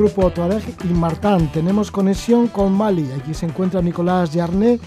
[0.00, 1.52] grupo Tuareg y Martán.
[1.52, 3.06] Tenemos conexión con Mali.
[3.12, 4.80] Aquí se encuentra Nicolás Yarné,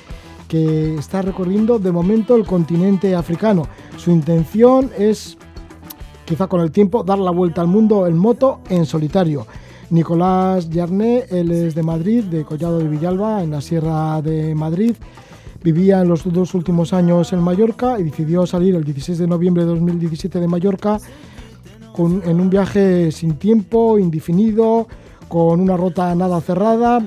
[0.47, 3.67] que está recorriendo de momento el continente africano.
[3.95, 5.38] Su intención es,
[6.25, 9.45] quizá con el tiempo, dar la vuelta al mundo en moto en solitario.
[9.91, 14.95] Nicolás Yarné, él es de Madrid, de Collado de Villalba, en la Sierra de Madrid.
[15.64, 19.63] Vivía en los dos últimos años en Mallorca y decidió salir el 16 de noviembre
[19.63, 20.97] de 2017 de Mallorca
[21.96, 24.88] en un viaje sin tiempo, indefinido,
[25.33, 27.01] con una ruta nada cerrada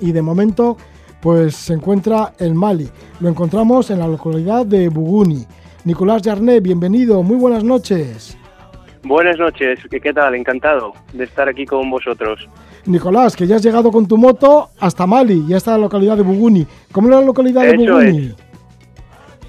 [0.00, 0.76] y de momento
[1.20, 2.88] pues se encuentra en Mali.
[3.18, 5.44] Lo encontramos en la localidad de Buguni.
[5.84, 8.38] Nicolás Yarné, bienvenido, muy buenas noches.
[9.02, 10.36] Buenas noches, ¿qué tal?
[10.36, 12.48] Encantado de estar aquí con vosotros.
[12.86, 16.22] Nicolás, que ya has llegado con tu moto hasta Mali y hasta la localidad de
[16.22, 16.64] Buguni.
[16.92, 18.32] ¿Cómo es la localidad de Buguni?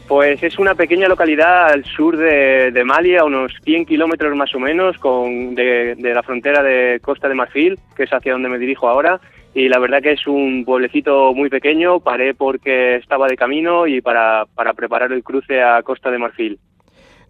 [0.08, 4.60] Pues es una pequeña localidad al sur de, Mali, a unos 100 kilómetros más o
[4.60, 8.88] menos con, de, la frontera de Costa de Marfil, que es hacia donde me dirijo
[8.88, 9.20] ahora.
[9.56, 14.02] Y la verdad que es un pueblecito muy pequeño, paré porque estaba de camino y
[14.02, 16.60] para, para preparar el cruce a Costa de Marfil.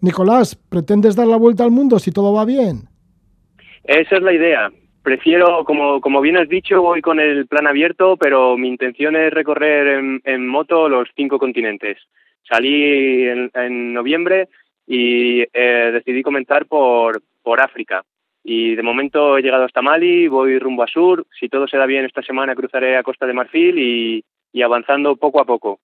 [0.02, 2.88] Nicolás, ¿pretendes dar la vuelta al mundo si todo va bien?
[3.84, 4.70] Esa es la idea.
[5.02, 9.32] Prefiero, como, como bien has dicho, voy con el plan abierto, pero mi intención es
[9.32, 11.96] recorrer en moto los cinco continentes.
[12.48, 14.48] Salí en, noviembre
[14.86, 18.04] y eh, decidí comenzar por, por África.
[18.48, 21.26] Y de momento he llegado hasta Mali, voy rumbo a sur.
[21.38, 25.40] Si todo se da bien esta semana cruzaré a Costa de Marfil y, avanzando poco
[25.40, 25.80] a poco.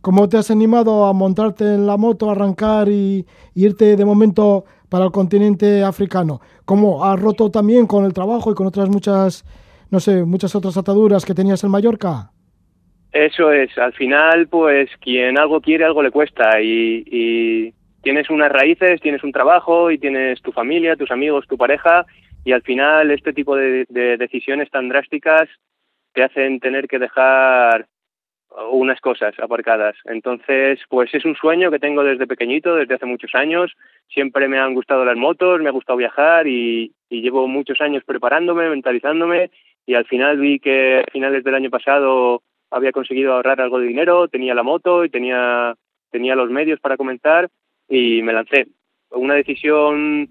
[0.00, 5.04] ¿Cómo te has animado a montarte en la moto, arrancar y, irte de momento para
[5.04, 6.40] el continente africano?
[6.64, 9.44] ¿Cómo has roto también con el trabajo y con otras muchas,
[9.90, 12.30] no sé, muchas otras ataduras que tenías en Mallorca?
[13.16, 17.72] Eso es, al final, pues quien algo quiere, algo le cuesta y,
[18.02, 22.04] tienes unas raíces, tienes un trabajo y tienes tu familia, tus amigos, tu pareja
[22.44, 25.48] y al final este tipo de, decisiones tan drásticas
[26.12, 27.86] te hacen tener que dejar
[28.70, 29.96] unas cosas aparcadas.
[30.04, 33.72] Entonces, pues es un sueño que tengo desde pequeñito, desde hace muchos años.
[34.08, 38.04] Siempre me han gustado las motos, me ha gustado viajar y, y llevo muchos años
[38.04, 39.50] preparándome, mentalizándome
[39.86, 43.86] y al final vi que a finales del año pasado había conseguido ahorrar algo de
[43.86, 45.74] dinero, tenía la moto y tenía,
[46.10, 47.48] tenía los medios para comenzar
[47.88, 48.68] y me lancé.
[49.10, 50.28] Una decisión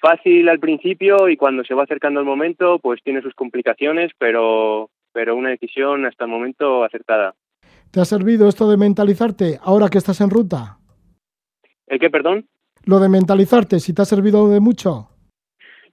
[0.00, 4.90] fácil al principio y cuando se va acercando el momento pues tiene sus complicaciones, pero,
[5.12, 7.34] pero una decisión hasta el momento acertada.
[7.90, 10.78] ¿Te ha servido esto de mentalizarte ahora que estás en ruta?
[11.86, 12.46] ¿El qué, perdón?
[12.84, 15.08] Lo de mentalizarte, si te ha servido de mucho.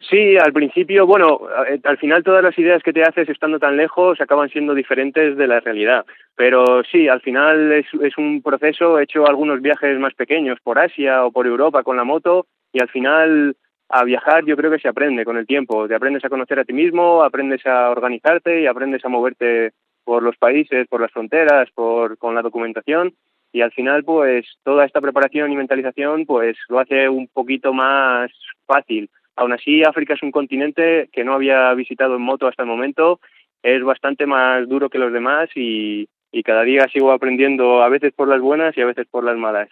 [0.10, 1.40] Sí, al principio, bueno,
[1.70, 5.38] eh, al final todas las ideas que te haces estando tan lejos acaban siendo diferentes
[5.38, 6.06] de la realidad.
[6.36, 10.78] Pero sí, al final es, es un proceso, he hecho algunos viajes más pequeños por
[10.78, 13.56] Asia o por Europa con la moto y al final
[13.90, 15.88] a viajar yo creo que se aprende con el tiempo.
[15.88, 19.72] Te aprendes a conocer a ti mismo, aprendes a organizarte y aprendes a moverte
[20.04, 23.14] por los países, por las fronteras, por, con la documentación
[23.54, 28.32] y al final pues toda esta preparación y mentalización pues lo hace un poquito más
[28.66, 32.70] fácil Aún así, África es un continente que no había visitado en moto hasta el
[32.70, 33.20] momento,
[33.64, 36.08] es bastante más duro que los demás y,
[36.44, 39.70] cada día sigo aprendiendo a veces por las buenas y a veces por las malas.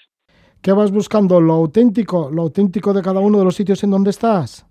[0.62, 1.42] ¿Qué vas buscando?
[1.42, 2.30] ¿Lo auténtico?
[2.32, 4.66] ¿Lo auténtico de cada uno de los sitios en donde estás?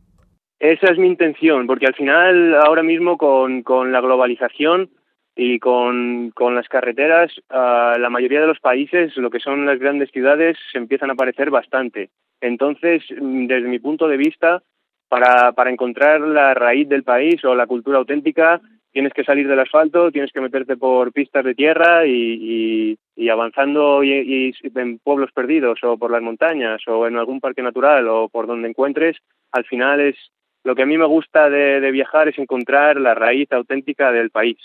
[0.61, 4.91] Esa es mi intención, porque al final, ahora mismo con, con la globalización
[5.37, 9.79] y con, con las carreteras, uh, la mayoría de los países, lo que son las
[9.79, 12.11] grandes ciudades, se empiezan a parecer bastante.
[12.41, 14.63] Entonces, mm, desde mi punto de vista,
[15.11, 18.61] para, para encontrar la raíz del país o la cultura auténtica
[18.93, 24.03] tienes que salir del asfalto, tienes que meterte por pistas de tierra y, y, avanzando
[24.03, 28.47] y, en pueblos perdidos o por las montañas o en algún parque natural o por
[28.47, 29.17] donde encuentres,
[29.53, 30.17] al final es
[30.65, 34.31] lo que a mí me gusta de, de viajar es encontrar la raíz auténtica del
[34.31, 34.59] país.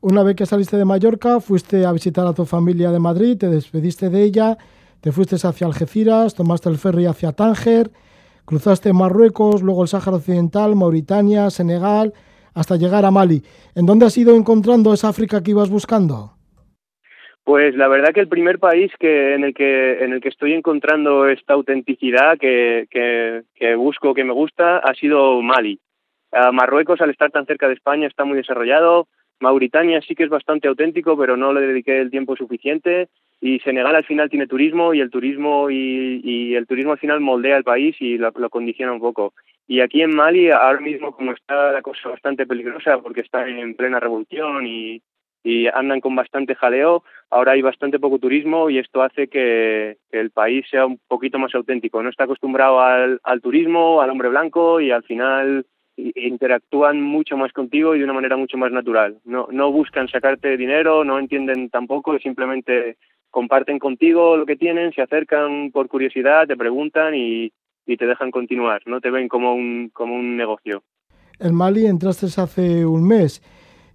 [0.00, 3.48] Una vez que saliste de Mallorca, fuiste a visitar a tu familia de Madrid, te
[3.48, 4.56] despediste de ella,
[5.00, 7.90] te fuiste hacia Algeciras, tomaste el ferry hacia Tánger
[8.48, 12.14] Cruzaste Marruecos, luego el Sáhara Occidental, Mauritania, Senegal,
[12.54, 13.42] hasta llegar a Mali.
[13.74, 16.30] ¿En dónde has ido encontrando esa África que ibas buscando?
[17.44, 20.54] Pues la verdad que el primer país que en el que en el que estoy
[20.54, 25.78] encontrando esta autenticidad que, que, busco, que me gusta, ha sido Mali.
[26.50, 29.08] Marruecos, al estar tan cerca de España, está muy desarrollado.
[29.40, 33.94] Mauritania sí que es bastante auténtico, pero no le dediqué el tiempo suficiente y Senegal
[33.94, 37.96] al final tiene turismo y el turismo y, el turismo al final moldea el país
[38.00, 39.34] y lo, condiciona un poco.
[39.66, 43.74] Y aquí en Mali ahora mismo como está la cosa bastante peligrosa porque está en
[43.74, 45.02] plena revolución y,
[45.72, 50.66] andan con bastante jaleo, ahora hay bastante poco turismo y esto hace que, el país
[50.68, 52.02] sea un poquito más auténtico.
[52.02, 55.64] No está acostumbrado al, turismo, al hombre blanco y al final
[55.96, 59.20] interactúan mucho más contigo y de una manera mucho más natural.
[59.24, 62.98] No, no buscan sacarte dinero, no entienden tampoco, simplemente
[63.30, 67.52] comparten contigo lo que tienen, se acercan por curiosidad, te preguntan y,
[67.86, 70.82] y te dejan continuar, no te ven como un, como un negocio.
[71.38, 73.42] En Mali entraste hace un mes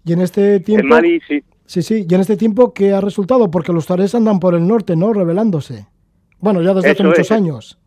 [0.06, 0.84] y en este tiempo...
[0.84, 1.44] En Mali, sí.
[1.66, 3.50] Sí, sí, y en este tiempo, ¿qué ha resultado?
[3.50, 5.14] Porque los tuaregs andan por el norte, ¿no?
[5.14, 5.88] Revelándose.
[6.40, 7.80] Bueno, ya desde hace muchos años.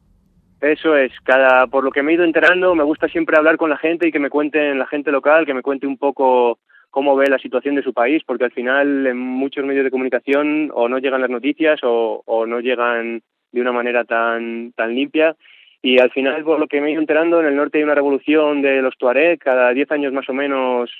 [0.62, 3.68] Eso es, cada por lo que me he ido enterando, me gusta siempre hablar con
[3.68, 6.58] la gente y que me cuenten la gente local, que me cuente un poco
[6.96, 10.70] cómo ve la situación de su país, porque al final en muchos medios de comunicación
[10.72, 13.20] o no llegan las noticias o, o no llegan
[13.52, 15.36] de una manera tan tan limpia.
[15.82, 17.94] Y al final por lo que me he ido enterando en el norte hay una
[17.94, 20.90] revolución de los tuareg cada 10 años más o menos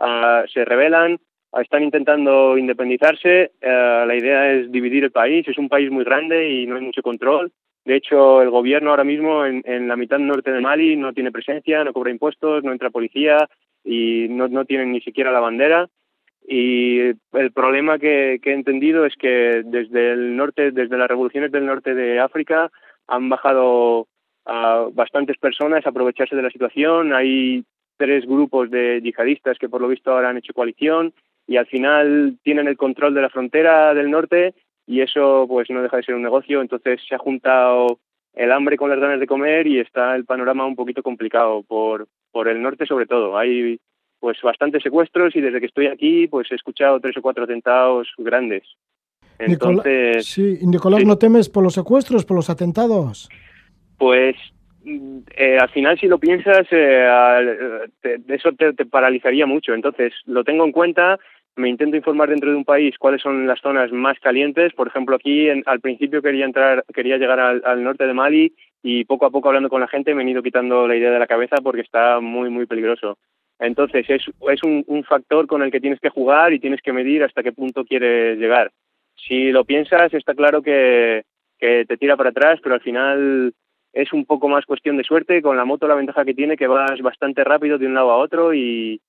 [0.00, 1.20] uh, se rebelan
[1.62, 6.50] están intentando independizarse uh, la idea es dividir el país es un país muy grande
[6.50, 7.52] y no hay mucho control.
[7.84, 11.30] De hecho, el gobierno ahora mismo en, en, la mitad norte de Mali no tiene
[11.30, 13.46] presencia, no cobra impuestos, no entra policía
[13.84, 15.88] y no, no tienen ni siquiera la bandera.
[16.46, 21.52] Y el problema que, que he entendido es que desde el norte, desde las revoluciones
[21.52, 22.70] del norte de África,
[23.06, 24.08] han bajado
[24.46, 27.14] a bastantes personas a aprovecharse de la situación.
[27.14, 27.64] Hay
[27.96, 31.14] tres grupos de yihadistas que por lo visto ahora han hecho coalición
[31.46, 34.54] y al final tienen el control de la frontera del norte
[34.86, 37.98] y eso pues no deja de ser un negocio, entonces se ha juntado
[38.34, 42.08] el hambre con las ganas de comer y está el panorama un poquito complicado por,
[42.32, 43.38] por el norte sobre todo.
[43.38, 43.78] Hay
[44.18, 48.08] pues bastantes secuestros y desde que estoy aquí pues he escuchado tres o cuatro atentados
[48.18, 48.62] grandes.
[49.38, 53.28] Entonces, sí, Nicolás, ¿no temes por los secuestros, por los atentados?
[53.98, 54.36] Pues
[54.84, 57.08] eh, al final si lo piensas, eh,
[58.00, 59.74] te, eso te, te paralizaría mucho.
[59.74, 61.18] Entonces lo tengo en cuenta
[61.56, 64.72] me intento informar dentro de un país cuáles son las zonas más calientes.
[64.72, 69.04] Por ejemplo, aquí en, al principio quería entrar, quería llegar al, norte de Mali y
[69.04, 71.26] poco a poco hablando con la gente me he ido quitando la idea de la
[71.26, 73.18] cabeza porque está muy muy peligroso.
[73.58, 74.24] Entonces es,
[74.62, 77.84] un factor con el que tienes que jugar y tienes que medir hasta qué punto
[77.84, 78.72] quieres llegar.
[79.14, 81.22] Si lo piensas, está claro que,
[81.58, 83.54] que te tira para atrás, pero al final
[83.92, 85.40] es un poco más cuestión de suerte.
[85.40, 88.16] Con la moto la ventaja que tiene que vas bastante rápido de un lado a
[88.16, 89.00] otro y,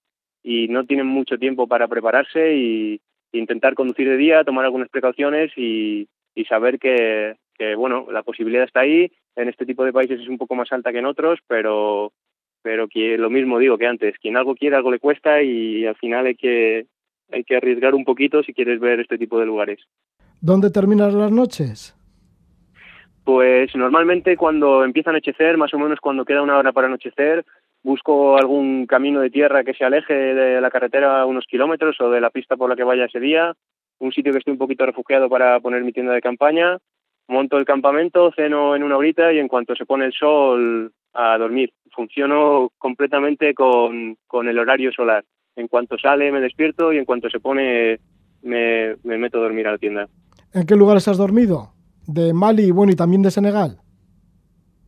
[0.47, 5.51] y no tienen mucho tiempo para prepararse y intentar conducir de día, tomar algunas precauciones
[5.57, 9.11] y, y saber que, que, bueno, la posibilidad está ahí.
[9.35, 12.13] En este tipo de países es un poco más alta que en otros, pero,
[12.61, 15.95] pero que lo mismo digo que antes, quien algo quiere, algo le cuesta y al
[15.95, 16.85] final hay que,
[17.31, 19.79] hay que arriesgar un poquito si quieres ver este tipo de lugares.
[20.41, 21.97] ¿Dónde terminas las noches?
[23.23, 27.43] Pues normalmente cuando empieza a anochecer, más o menos cuando queda una hora para anochecer,
[27.85, 32.19] busco algún camino de tierra que se aleje de la carretera unos kilómetros o de
[32.19, 33.53] la pista por la que vaya ese día,
[33.99, 36.79] un sitio que esté un poquito refugiado para poner mi tienda de campaña,
[37.27, 41.37] monto el campamento, ceno en una horita y en cuanto se pone el sol a
[41.37, 41.71] dormir.
[41.91, 45.23] Funciono completamente con, con el horario solar.
[45.55, 47.99] En cuanto sale me despierto y en cuanto se pone
[48.41, 50.07] me, me meto a dormir a la tienda.
[50.53, 51.69] ¿En qué lugares has dormido?
[52.07, 53.77] ¿De Mali bueno, y también de Senegal?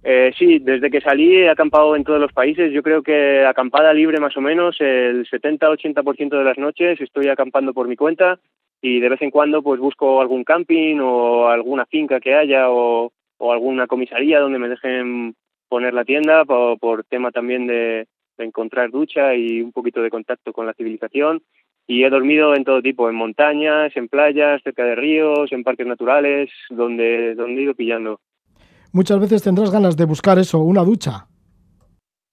[0.04, 2.72] Eh, sí, desde que salí he acampado en todos los países.
[2.72, 7.74] Yo creo que acampada libre más o menos el 70-80% de las noches estoy acampando
[7.74, 8.40] por mi cuenta
[8.82, 13.12] y de vez en cuando pues busco algún camping o alguna finca que haya o,
[13.40, 15.36] alguna comisaría donde me dejen
[15.68, 20.10] poner la tienda por, por tema también de, de encontrar ducha y un poquito de
[20.10, 21.42] contacto con la civilización
[21.88, 25.88] y he dormido en todo tipo, en montañas, en playas, cerca de ríos, en parques
[25.88, 28.20] naturales, donde, donde he ido pillando
[28.94, 31.28] muchas veces tendrás ganas de buscar eso, una ducha.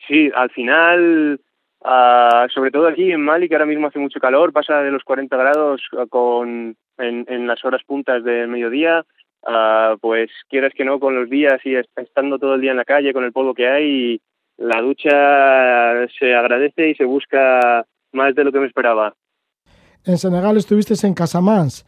[0.07, 1.41] Sí, al final,
[1.81, 5.03] uh, sobre todo aquí en Mali, que ahora mismo hace mucho calor, pasa de los
[5.05, 9.05] 40 grados con, en, en las horas puntas del mediodía,
[9.43, 12.85] uh, pues quieras que no, con los días y estando todo el día en la
[12.85, 14.21] calle con el polvo que hay,
[14.57, 19.15] la ducha se agradece y se busca más de lo que me esperaba.
[20.05, 21.85] En Senegal estuviste en Casamance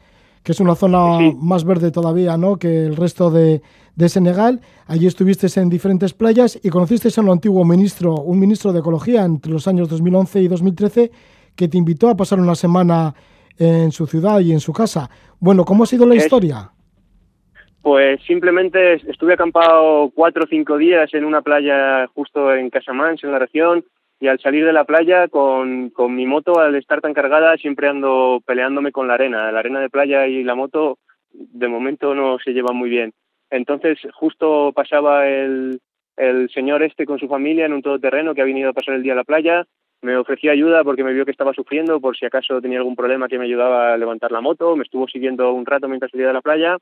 [0.46, 1.36] que es una zona sí.
[1.40, 2.56] más verde todavía ¿no?
[2.56, 3.62] que el resto de,
[3.96, 4.60] de, Senegal.
[4.86, 9.24] Allí estuviste en diferentes playas y conociste a un antiguo ministro, un ministro de Ecología
[9.24, 11.10] entre los años 2011 y 2013,
[11.56, 13.14] que te invitó a pasar una semana
[13.58, 15.08] en su ciudad y en su casa.
[15.40, 16.70] Bueno, ¿cómo ha sido la historia?
[17.82, 23.32] Pues simplemente estuve acampado cuatro o cinco días en una playa justo en Casamance, en
[23.32, 23.84] la región,
[24.18, 27.88] y al salir de la playa con, con mi moto, al estar tan cargada, siempre
[27.88, 29.52] ando peleándome con la arena.
[29.52, 30.98] La arena de playa y la moto
[31.32, 33.12] de momento no se llevan muy bien.
[33.50, 35.80] Entonces justo pasaba el,
[36.16, 39.02] el señor este con su familia en un todoterreno que ha venido a pasar el
[39.02, 39.66] día a la playa,
[40.02, 43.28] me ofreció ayuda porque me vio que estaba sufriendo, por si acaso tenía algún problema
[43.28, 46.32] que me ayudaba a levantar la moto, me estuvo siguiendo un rato mientras salía de
[46.32, 46.78] la playa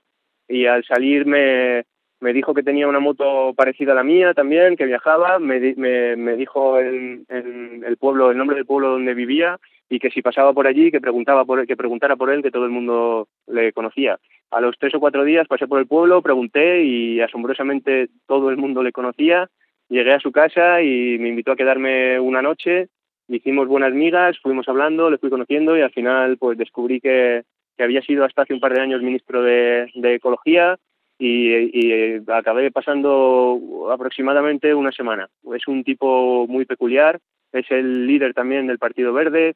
[0.49, 1.85] y al salir me,
[2.21, 6.37] me dijo que tenía una moto parecida a la mía también, que viajaba, me, me,
[6.37, 9.59] dijo el, el, pueblo, el nombre del pueblo donde vivía
[9.95, 12.51] y que si pasaba por allí, que preguntaba por él, que preguntara por él, que
[12.51, 14.19] todo el mundo le conocía.
[14.51, 18.57] A los tres o cuatro días pasé por el pueblo, pregunté y asombrosamente todo el
[18.57, 19.49] mundo le conocía.
[19.89, 22.89] Llegué a su casa y me invitó a quedarme una noche.
[23.29, 27.45] Hicimos buenas migas, fuimos hablando, le fui conociendo y al final pues descubrí que,
[27.77, 30.77] que había sido hasta hace un par de años ministro de, de Ecología
[31.19, 35.29] y, acabé pasando aproximadamente una semana.
[35.55, 37.21] Es un tipo muy peculiar,
[37.53, 39.55] es el líder también del Partido Verde,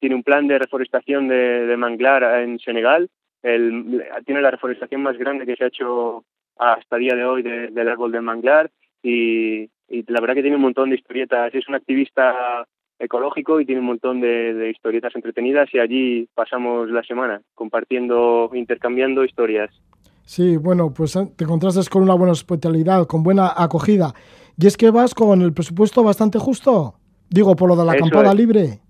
[0.00, 3.08] tiene un plan de reforestación de, manglar en Senegal,
[3.42, 6.24] el, tiene la reforestación más grande que se ha hecho
[6.56, 8.70] hasta el día de hoy del árbol del manglar
[9.02, 12.66] y, la verdad que tiene un montón de historietas, es un activista
[12.98, 18.50] ecológico y tiene un montón de, de, historietas entretenidas y allí pasamos la semana compartiendo,
[18.52, 19.70] intercambiando historias.
[20.30, 24.14] Sí, bueno, pues eh, te contrastas con una buena hospitalidad, con buena acogida.
[24.56, 26.94] Y es que vas con el presupuesto bastante justo,
[27.28, 28.80] digo, por lo de la acampada libre.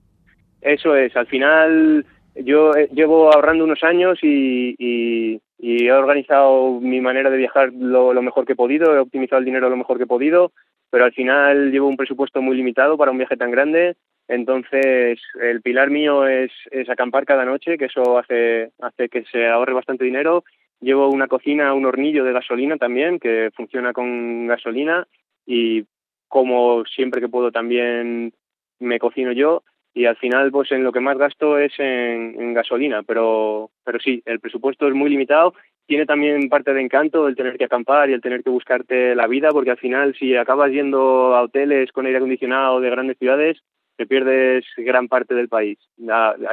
[0.61, 7.31] Eso es, al final yo eh, llevo ahorrando unos años y, he organizado mi manera
[7.31, 10.07] de viajar lo, mejor que he podido, he optimizado el dinero lo mejor que he
[10.07, 10.53] podido,
[10.91, 13.97] pero al final llevo un presupuesto muy limitado para un viaje tan grande.
[14.29, 19.49] Entonces, el pilar mío es, es acampar cada noche, que eso hace, hace que se
[19.49, 20.45] ahorre bastante dinero
[20.81, 25.07] Llevo una cocina, un hornillo de gasolina también, que funciona con gasolina
[25.45, 25.85] y
[26.27, 28.33] como siempre que puedo también
[28.79, 29.63] me cocino yo
[29.95, 34.23] y al final pues en lo que más gasto es en, gasolina, pero, pero sí,
[34.25, 35.55] el presupuesto es muy limitado.
[35.87, 39.27] Tiene también parte de encanto el tener que acampar y el tener que buscarte la
[39.27, 43.61] vida, porque al final si acabas yendo a hoteles con aire acondicionado de grandes ciudades,
[43.97, 45.79] te pierdes gran parte del país.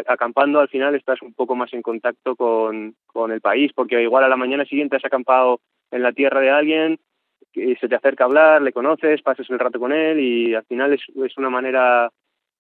[0.07, 2.95] acampando al final estás un poco más en contacto con,
[3.31, 6.99] el país, porque igual a la mañana siguiente has acampado en la tierra de alguien,
[7.53, 10.65] y se te acerca a hablar, le conoces, pasas el rato con él y al
[10.65, 12.11] final es, es una manera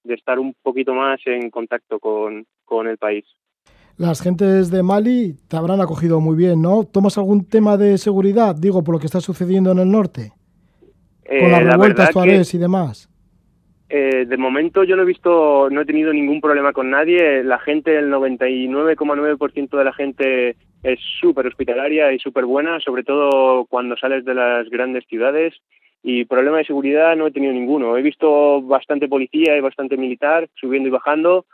[0.07, 3.25] de estar un poquito más en contacto con, con el país.
[3.97, 6.83] Las gentes de Mali te habrán acogido muy bien, ¿no?
[6.83, 10.33] ¿Tomas algún tema de seguridad, digo, por lo que está sucediendo en el norte?
[11.27, 13.09] Con las eh, revueltas tuarés y demás.
[13.89, 17.43] Eh, de momento yo no he visto, no he tenido ningún problema con nadie.
[17.43, 23.65] La gente, el 99,9% de la gente es súper hospitalaria y súper buena, sobre todo
[23.65, 25.53] cuando sales de las grandes ciudades.
[26.09, 27.97] Y problema de seguridad no he tenido ninguno.
[27.97, 31.45] He visto bastante policía y bastante militar subiendo y bajando.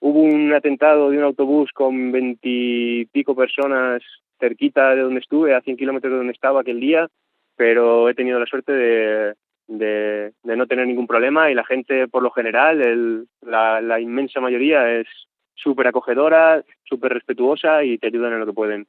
[0.00, 4.02] Hubo un atentado de un autobús con veintipico personas
[4.38, 7.08] cerquita de donde estuve, a 100 kilómetros de donde estaba aquel día,
[7.56, 9.32] pero he tenido la suerte de,
[9.66, 15.06] de, no tener ningún problema y la gente por lo general, la, inmensa mayoría es
[15.54, 18.86] súper acogedora, súper respetuosa y te ayudan en lo que pueden.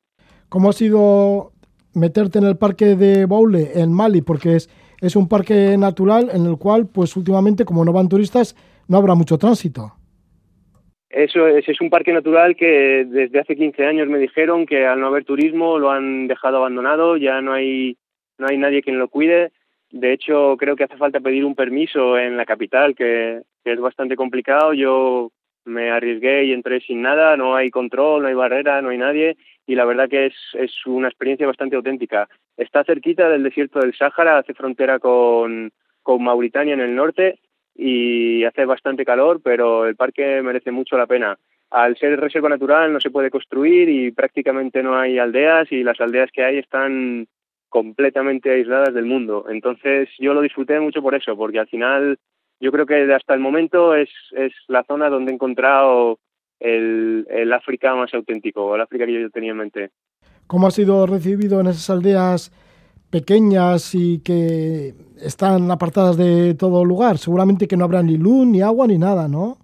[0.50, 1.54] ¿Cómo ha sido
[1.94, 4.22] meterte en el parque de Baule en Mali?
[4.22, 4.70] Porque es,
[5.04, 8.56] es un parque natural en el cual, pues últimamente, como no van turistas,
[8.88, 9.94] no habrá mucho tránsito.
[11.10, 15.00] Eso es, es un parque natural que desde hace 15 años me dijeron que al
[15.00, 17.98] no haber turismo lo han dejado abandonado, ya no hay,
[18.40, 19.52] no hay nadie quien lo cuide
[19.94, 24.16] de hecho, creo que hace falta pedir un permiso en la capital, que, es bastante
[24.16, 24.74] complicado.
[24.74, 25.32] Yo
[25.66, 29.38] me arriesgué y entré sin nada, no hay control, no hay barrera, no hay nadie
[29.66, 32.28] y la verdad que es, es una experiencia bastante auténtica.
[32.58, 37.40] Está cerquita del desierto del Sáhara, hace frontera con, con Mauritania en el norte
[37.76, 41.38] y hace bastante calor, pero el parque merece mucho la pena.
[41.72, 46.00] Al ser reserva natural no se puede construir y prácticamente no hay aldeas y las
[46.00, 47.28] aldeas que hay están
[47.70, 49.46] completamente aisladas del mundo.
[49.50, 52.20] Entonces yo lo disfruté mucho por eso, porque al final
[52.64, 56.18] yo creo que hasta el momento es, es la zona donde he encontrado
[56.62, 59.90] el, el África más auténtico, el África que yo tenía en mente.
[60.48, 62.52] ¿Cómo ha sido recibido en esas aldeas
[63.12, 67.18] pequeñas y que están apartadas de todo lugar?
[67.18, 69.58] Seguramente que no habrá ni luz, ni agua, ni nada, ¿no?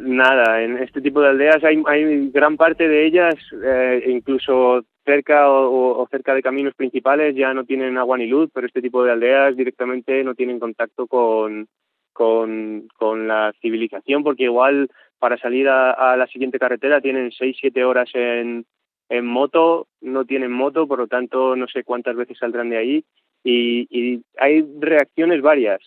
[0.00, 3.34] Nada, en este tipo de aldeas hay, hay gran parte de ellas,
[3.64, 8.66] eh, incluso cerca o, cerca de caminos principales ya no tienen agua ni luz, pero
[8.66, 11.68] este tipo de aldeas directamente no tienen contacto con,
[12.16, 17.84] con, con la civilización, porque igual para salir a, la siguiente carretera tienen seis, siete
[17.84, 18.64] horas en,
[19.10, 23.04] en moto, no tienen moto, por lo tanto no sé cuántas veces saldrán de ahí
[23.44, 25.80] y, y hay reacciones varias.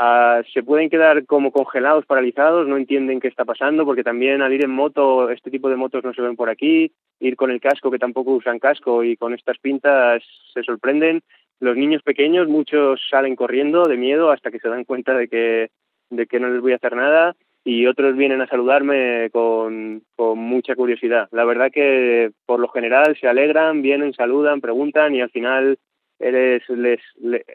[0.00, 4.52] Ah, se pueden quedar como congelados, paralizados, no entienden qué está pasando, porque también al
[4.52, 7.60] ir en moto, este tipo de motos no se ven por aquí, ir con el
[7.60, 10.22] casco, que tampoco usan casco, y con estas pintas
[10.54, 11.20] se sorprenden.
[11.60, 15.70] Los niños pequeños, muchos salen corriendo de miedo hasta que se dan cuenta de que,
[16.10, 17.34] de que no les voy a hacer nada,
[17.64, 21.28] y otros vienen a saludarme con, con mucha curiosidad.
[21.32, 25.78] La verdad que por lo general se alegran, vienen, saludan, preguntan, y al final
[26.18, 26.62] les,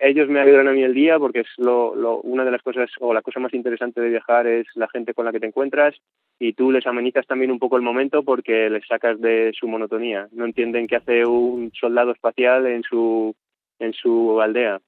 [0.01, 2.89] ellos me ayudan a mí el día porque es lo, lo, una de las cosas
[2.99, 5.95] o la cosa más interesante de viajar es la gente con la que te encuentras
[6.39, 10.29] y tú les amenizas también un poco el momento porque les sacas de su monotonía
[10.31, 13.35] no entienden qué hace un soldado espacial en su
[13.83, 14.79] en su aldea.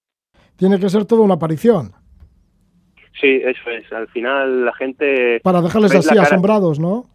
[0.58, 1.92] Tiene que ser toda una aparición.
[3.20, 3.92] Sí eso es.
[3.94, 7.06] Al final la gente para dejarles así asombrados no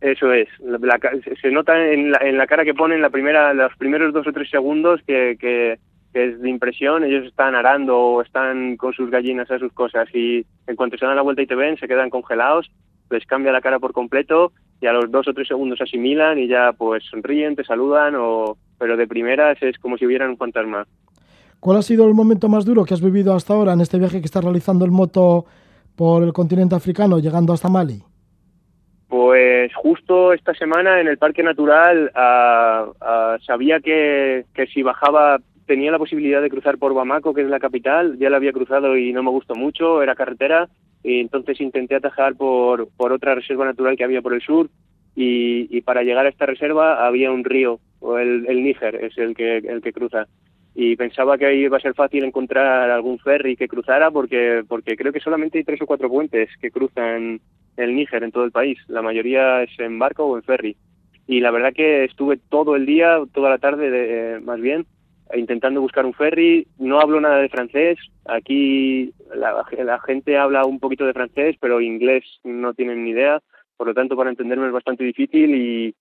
[0.00, 0.48] eso es,
[1.40, 4.32] se nota en la, en la cara que ponen la primera, los primeros dos o
[4.32, 5.78] tres segundos que, que,
[6.14, 10.44] es de impresión, ellos están arando o están con sus gallinas a sus cosas y
[10.66, 12.70] en cuanto se dan la vuelta y te ven se quedan congelados,
[13.10, 16.48] les cambia la cara por completo y a los dos o tres segundos asimilan y
[16.48, 20.86] ya pues sonríen, te saludan o pero de primeras es como si hubieran un fantasma.
[21.60, 24.20] ¿Cuál ha sido el momento más duro que has vivido hasta ahora en este viaje
[24.20, 25.44] que estás realizando en moto
[25.96, 28.02] por el continente africano llegando hasta Mali?
[29.08, 35.40] Pues justo esta semana en el Parque Natural uh, uh, sabía que, que si bajaba
[35.66, 38.96] tenía la posibilidad de cruzar por Bamako, que es la capital, ya la había cruzado
[38.96, 40.68] y no me gustó mucho, era carretera,
[41.02, 44.70] y entonces intenté atajar por, por otra reserva natural que había por el sur,
[45.14, 47.80] y, y para llegar a esta reserva había un río,
[48.16, 50.28] el, Níger es el que, el que cruza,
[50.80, 54.96] y pensaba que ahí iba a ser fácil encontrar algún ferry que cruzara, porque, porque
[54.96, 57.40] creo que solamente hay tres o cuatro puentes que cruzan
[57.76, 58.78] el Níger en todo el país.
[58.86, 60.76] La mayoría es en barco o en ferry.
[61.26, 64.86] Y la verdad que estuve todo el día, toda la tarde de, más bien,
[65.34, 66.68] intentando buscar un ferry.
[66.78, 67.98] No hablo nada de francés.
[68.24, 73.42] Aquí la, la, gente habla un poquito de francés, pero inglés no tienen ni idea.
[73.76, 75.94] Por lo tanto, para entenderme es bastante difícil y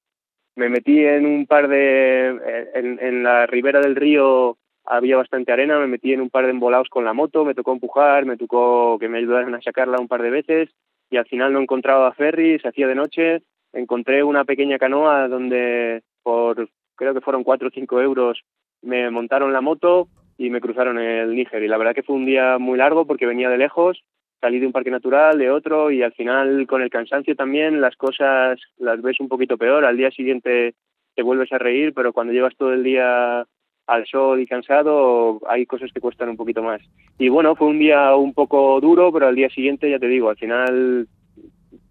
[0.58, 2.28] me metí en un par de...
[2.74, 6.52] En, en la ribera del río había bastante arena, me metí en un par de
[6.52, 10.08] embolados con la moto, me tocó empujar, me tocó que me ayudaran a sacarla un
[10.08, 10.70] par de veces
[11.10, 13.42] y al final no encontraba ferry, se hacía de noche,
[13.74, 18.42] encontré una pequeña canoa donde por creo que fueron cuatro o cinco euros
[18.82, 21.64] me montaron la moto y me cruzaron el Níger.
[21.64, 24.04] Y la verdad que fue un día muy largo porque venía de lejos,
[24.40, 27.96] salí de un parque natural, de otro y al final con el cansancio también las
[27.96, 30.76] cosas las ves un poquito peor, al día siguiente
[31.16, 33.46] te vuelves a reír, pero cuando llevas todo el día
[33.88, 36.82] al sol y cansado, hay cosas que cuestan un poquito más.
[37.18, 40.30] Y bueno, fue un día un poco duro, pero al día siguiente, ya te digo,
[40.30, 41.08] al final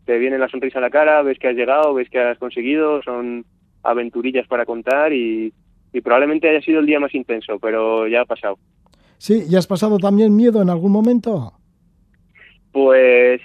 [0.05, 3.03] te viene la sonrisa a la cara, ves que has llegado, ves que has conseguido,
[3.03, 3.45] son
[3.83, 5.53] aventurillas para contar y,
[6.05, 8.59] probablemente haya sido el día más intenso, pero ya ha pasado.
[9.17, 11.55] Sí, ¿y has pasado también miedo en algún momento?
[12.77, 13.41] Pues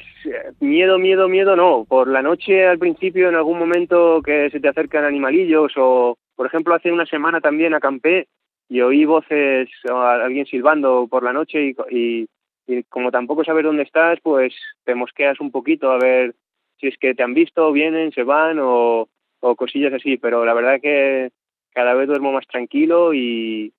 [0.60, 1.86] miedo, miedo, miedo no.
[1.88, 6.48] Por la noche al principio, en algún momento que se te acercan animalillos o, por
[6.48, 8.28] ejemplo, hace una semana también acampé
[8.67, 12.28] y oí voces o alguien silbando por la noche y,
[12.67, 16.36] y, como tampoco sabes dónde estás, pues te mosqueas un poquito a ver
[16.82, 19.08] si es que te han visto, vienen, se van o,
[19.39, 21.32] o cosillas así, pero la verdad que
[21.74, 23.72] cada vez duermo más tranquilo y,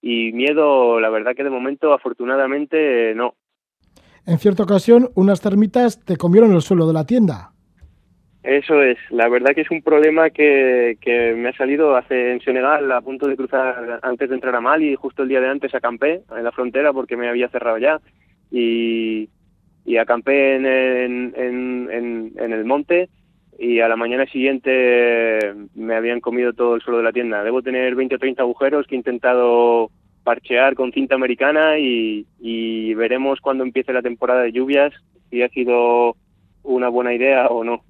[0.00, 3.34] y miedo, la verdad que de momento afortunadamente no.
[4.26, 7.50] En cierta ocasión, unas termitas te comieron el suelo de la tienda.
[8.42, 12.40] Eso es, la verdad que es un problema que, que me ha salido hace en
[12.40, 15.74] Senegal a punto de cruzar antes de entrar a Mali, justo el día de antes
[15.74, 18.00] acampé en la frontera porque me había cerrado ya
[18.50, 19.30] y,
[19.86, 23.08] y acampé en, en, en, en, el monte
[23.58, 27.42] y a la mañana siguiente me habían comido todo el suelo de la tienda.
[27.44, 29.90] Debo tener 20 o 30 agujeros que he intentado
[30.24, 32.24] parchear con cinta americana y,
[32.94, 34.92] veremos cuando empiece la temporada de lluvias
[35.30, 36.16] si ha sido
[36.62, 37.82] una buena idea o no.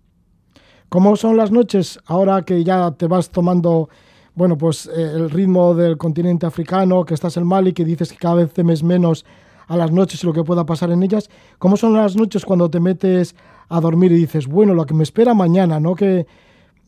[0.88, 3.88] ¿Cómo son las noches ahora que ya te vas tomando,
[4.34, 8.18] bueno, pues eh, el ritmo del continente africano, que estás en Mali, que dices que
[8.18, 9.24] cada vez temes menos
[9.66, 11.30] a las noches y lo que pueda pasar en ellas?
[11.58, 13.36] ¿Cómo son las noches cuando te metes
[13.68, 15.94] a dormir y dices, bueno, lo que me espera mañana, ¿no?
[15.94, 16.26] Que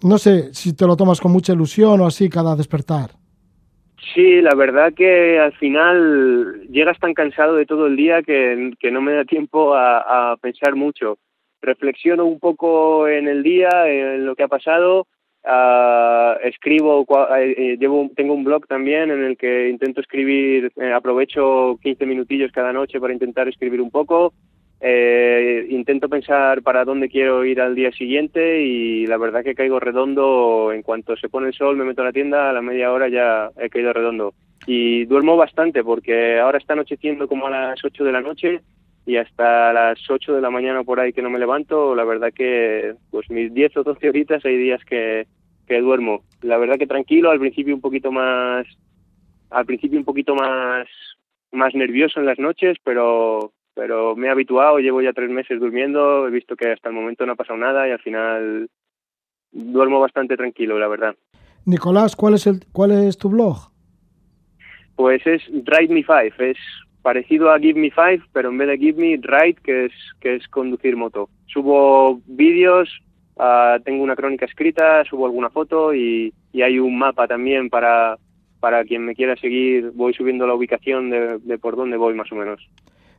[0.02, 3.15] no sé si te lo tomas con mucha ilusión o así cada despertar.
[4.14, 8.90] Sí, la verdad que al final llegas tan cansado de todo el día que, que
[8.90, 11.18] no me da tiempo a, pensar mucho.
[11.62, 15.06] Reflexiono un poco en el día, en lo que ha pasado,
[15.44, 17.06] uh, escribo,
[17.36, 22.52] eh, eh, tengo un blog también en el que intento escribir, eh, aprovecho 15 minutillos
[22.52, 24.34] cada noche para intentar escribir un poco,
[24.80, 29.80] eh, intento pensar para dónde quiero ir al día siguiente y la verdad que caigo
[29.80, 32.92] redondo, en cuanto se pone el sol me meto a la tienda, a la media
[32.92, 34.34] hora ya he caído redondo.
[34.66, 38.60] Y duermo bastante porque ahora está anocheciendo como a las 8 de la noche
[39.06, 42.32] y hasta las 8 de la mañana por ahí que no me levanto, la verdad
[42.34, 45.26] que pues mis 10 o 12 horitas hay días que,
[45.66, 46.22] que duermo.
[46.42, 48.66] La verdad que tranquilo, al principio un poquito más
[49.48, 50.86] al principio un poquito más
[51.52, 56.26] más nervioso en las noches, pero pero me he habituado, llevo ya tres meses durmiendo,
[56.26, 58.70] he visto que hasta el momento no ha pasado nada y al final
[59.52, 61.14] duermo bastante tranquilo, la verdad.
[61.66, 63.70] Nicolás, ¿cuál es el cuál es tu blog?
[64.96, 66.56] Pues es Ride Me Five, es
[67.02, 70.36] parecido a Give Me Five, pero en vez de Give Me, Ride, que es, que
[70.36, 71.28] es conducir moto.
[71.44, 72.88] Subo vídeos,
[73.38, 78.16] ah, tengo una crónica escrita, subo alguna foto y, y hay un mapa también para,
[78.58, 82.32] para quien me quiera seguir, voy subiendo la ubicación de, de por dónde voy más
[82.32, 82.66] o menos.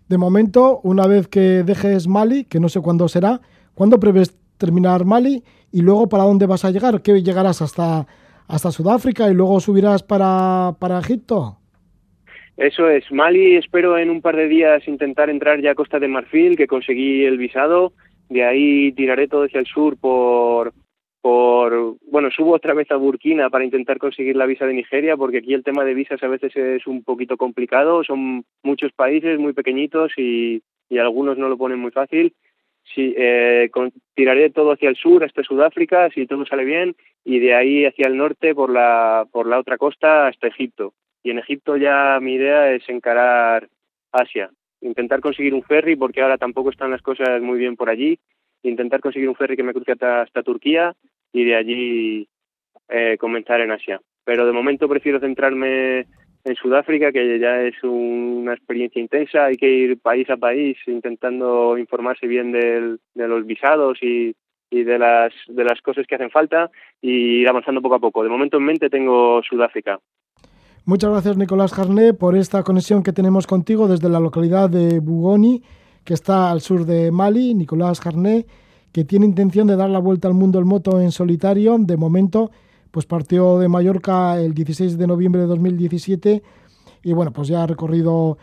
[0.10, 3.42] De momento, una vez que dejes Mali, que no sé cuándo será,
[3.76, 5.44] ¿cuándo prevés terminar Mali?
[5.72, 7.02] Y luego, ¿para dónde vas a llegar?
[7.02, 8.08] ¿Qué llegarás hasta,
[8.48, 11.58] hasta Sudáfrica y luego subirás para, para Egipto?
[12.56, 16.08] Eso es, Mali espero en un par de días intentar entrar ya a Costa de
[16.08, 17.94] Marfil, que conseguí el visado,
[18.30, 20.74] de ahí tiraré todo hacia el sur por,
[21.28, 25.40] por, bueno, subo otra vez a Burkina para intentar conseguir la visa de Nigeria, porque
[25.40, 29.52] aquí el tema de visas a veces es un poquito complicado, son muchos países muy
[29.52, 30.64] pequeñitos y,
[30.98, 32.34] algunos no lo ponen muy fácil.
[32.96, 33.70] Sí, eh,
[34.16, 38.08] tiraré todo hacia el sur, hasta Sudáfrica, si todo sale bien, y de ahí hacia
[38.08, 40.94] el norte por la, por la otra costa hasta Egipto.
[41.24, 43.68] Y en Egipto ya mi idea es encarar
[44.14, 48.18] Asia, intentar conseguir un ferry porque ahora tampoco están las cosas muy bien por allí,
[48.64, 50.96] intentar conseguir un ferry que me cruce hasta Turquía
[51.34, 52.28] y de allí
[52.90, 54.00] eh, comenzar en Asia.
[54.24, 56.06] Pero de momento prefiero centrarme
[56.44, 61.78] en Sudáfrica, que ya es una experiencia intensa, hay que ir país a país intentando
[61.78, 64.34] informarse bien de los visados y,
[64.70, 66.70] y de las de las cosas que hacen falta
[67.02, 68.24] y ir avanzando poco a poco.
[68.24, 70.00] De momento en mente tengo Sudáfrica.
[70.86, 75.62] Muchas gracias Nicolás Jarné por esta conexión que tenemos contigo desde la localidad de Bugoni,
[76.06, 77.54] que está al sur de Mali.
[77.54, 78.46] Nicolás Jarné,
[78.98, 81.78] que tiene intención de dar la vuelta al mundo en moto en solitario.
[81.78, 82.50] De momento,
[82.90, 86.42] pues partió de Mallorca el 16 de noviembre de 2017
[87.04, 88.40] y bueno, pues ya ha recorrido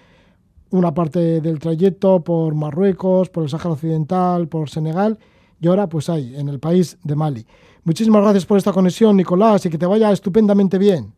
[0.70, 5.18] una parte del trayecto por Marruecos, por el Sáhara Occidental, por Senegal
[5.60, 7.44] y ahora pues ahí, en el país de Mali.
[7.82, 11.14] Muchísimas gracias por esta conexión, Nicolás, y que te vaya estupendamente bien.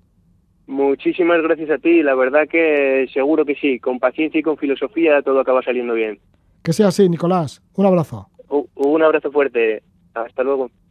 [0.67, 5.21] Muchísimas gracias a ti, la verdad que seguro que sí, con paciencia y con filosofía
[5.21, 6.21] todo acaba saliendo bien.
[6.63, 7.63] Que sea así, Nicolás.
[7.75, 8.31] Un abrazo.
[8.49, 9.83] Un, abrazo fuerte.
[10.15, 10.71] Hasta luego.